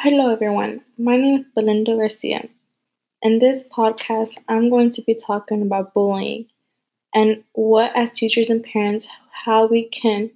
[0.00, 0.82] Hello, everyone.
[0.98, 2.50] My name is Belinda Garcia.
[3.22, 6.48] In this podcast, I'm going to be talking about bullying
[7.14, 10.32] and what, as teachers and parents, how we can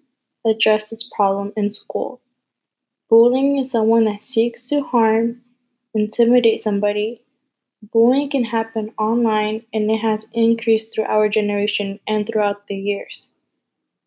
[0.47, 2.23] address this problem in school.
[3.11, 5.43] Bullying is someone that seeks to harm,
[5.93, 7.21] intimidate somebody.
[7.93, 13.29] Bullying can happen online and it has increased through our generation and throughout the years,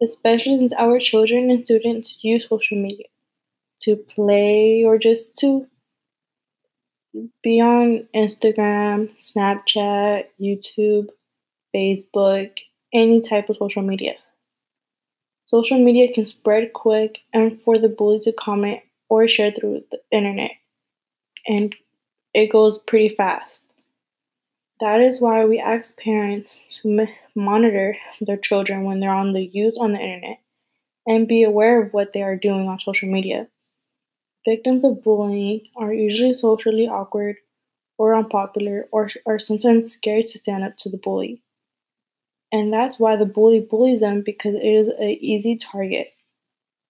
[0.02, 3.06] especially since our children and students use social media
[3.84, 5.68] to play or just to
[7.44, 11.10] be on Instagram, Snapchat, YouTube,
[11.76, 12.52] Facebook,
[12.94, 14.16] any type of social media.
[15.46, 18.80] Social media can spread quick and for the bullies to comment
[19.10, 20.52] or share through the internet.
[21.48, 21.76] And
[22.34, 23.66] it goes pretty fast.
[24.80, 29.78] That is why we ask parents to monitor their children when they're on the use
[29.80, 30.40] on the internet
[31.06, 33.48] and be aware of what they are doing on social media.
[34.46, 37.38] Victims of bullying are usually socially awkward
[37.98, 41.42] or unpopular or are sometimes scared to stand up to the bully.
[42.52, 46.14] And that's why the bully bullies them because it is an easy target.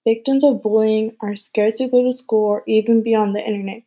[0.06, 3.84] Victims of bullying are scared to go to school or even be on the internet.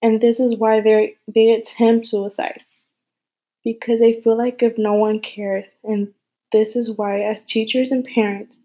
[0.00, 2.62] And this is why they they attempt suicide.
[3.64, 6.14] Because they feel like if no one cares and
[6.52, 8.60] this is why as teachers and parents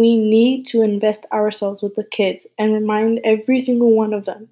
[0.00, 4.48] we need to invest ourselves with the kids and remind every single one of them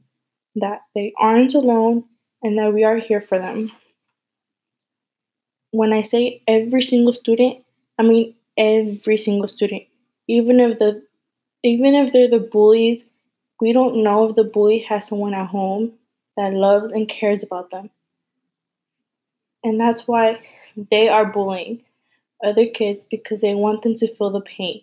[0.56, 2.04] that they aren't alone
[2.42, 3.72] and that we are here for them.
[5.70, 7.64] When I say every single student,
[7.98, 9.84] I mean every single student.
[10.26, 11.02] Even if the
[11.62, 13.02] even if they're the bullies,
[13.58, 15.92] we don't know if the bully has someone at home
[16.36, 17.88] that loves and cares about them.
[19.64, 20.42] And that's why
[20.90, 21.80] they are bullying
[22.44, 24.82] other kids because they want them to feel the pain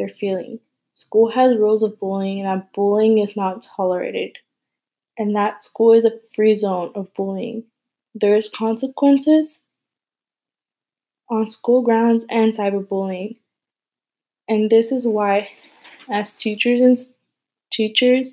[0.00, 0.60] they're feeling.
[0.94, 4.38] School has rules of bullying, and that bullying is not tolerated.
[5.18, 7.64] And that school is a free zone of bullying.
[8.14, 9.60] There is consequences
[11.28, 13.36] on school grounds and cyberbullying.
[14.48, 15.50] And this is why,
[16.10, 16.98] as teachers and
[17.70, 18.32] teachers,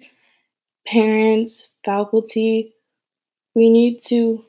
[0.86, 2.76] parents, faculty,
[3.54, 4.46] we need to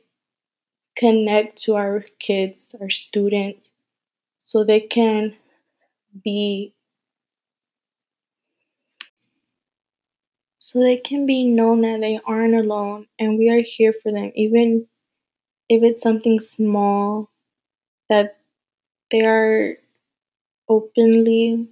[0.96, 3.72] connect to our kids, our students,
[4.38, 5.34] so they can
[6.22, 6.74] be
[10.68, 14.30] so they can be known that they aren't alone and we are here for them,
[14.34, 14.86] even
[15.70, 17.30] if it's something small
[18.10, 18.36] that
[19.10, 19.78] they are
[20.68, 21.66] openly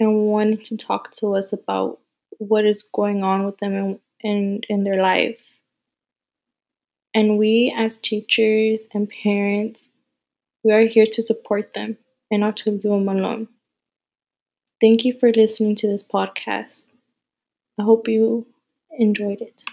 [0.00, 2.00] and wanting to talk to us about
[2.38, 5.60] what is going on with them in, in, in their lives.
[7.12, 9.90] And we, as teachers and parents,
[10.64, 11.98] we are here to support them
[12.30, 13.48] and not to leave them alone.
[14.80, 16.86] Thank you for listening to this podcast.
[17.82, 18.46] I hope you
[18.98, 19.64] enjoyed it.